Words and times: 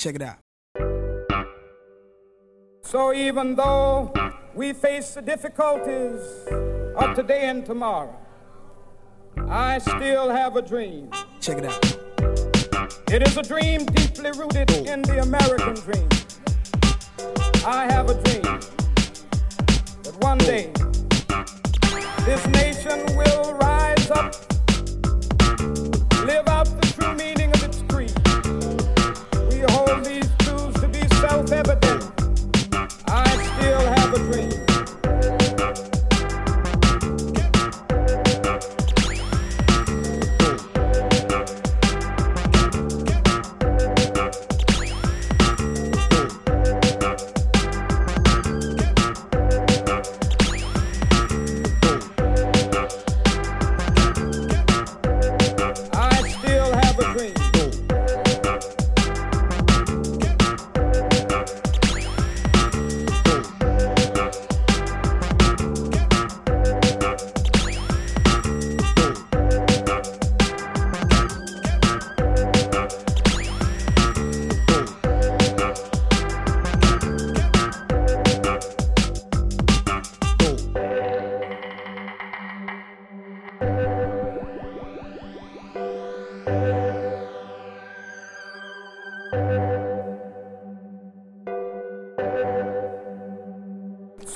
Check 0.00 0.14
it 0.14 0.22
out. 0.22 0.38
So 2.80 3.12
even 3.12 3.54
though 3.54 4.10
we 4.54 4.72
face 4.72 5.12
the 5.12 5.20
difficulties 5.20 6.22
of 6.96 7.14
today 7.14 7.50
and 7.50 7.66
tomorrow, 7.66 8.16
I 9.46 9.76
still 9.76 10.30
have 10.30 10.56
a 10.56 10.62
dream. 10.62 11.10
Check 11.42 11.58
it 11.58 11.66
out. 11.66 11.98
It 13.12 13.28
is 13.28 13.36
a 13.36 13.42
dream 13.42 13.84
deeply 13.84 14.30
rooted 14.30 14.70
in 14.70 15.02
the 15.02 15.20
American 15.20 15.74
dream. 15.74 16.08
I 17.66 17.84
have 17.92 18.08
a 18.08 18.14
dream 18.22 18.58
that 20.02 20.16
one 20.20 20.38
day 20.38 20.72
this 22.24 22.46
nation 22.46 23.04
will 23.18 23.52
rise 23.60 24.10
up, 24.12 24.34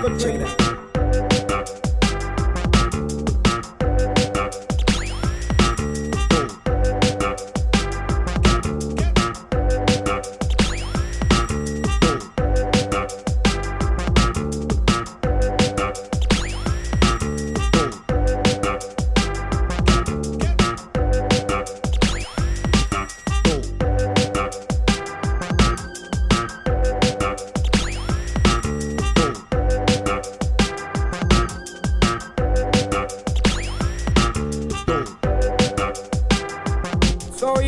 still 0.00 0.38
have 0.38 0.74
a 0.74 0.77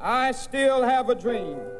I 0.00 0.32
still 0.32 0.82
have 0.82 1.08
a 1.08 1.14
dream. 1.14 1.75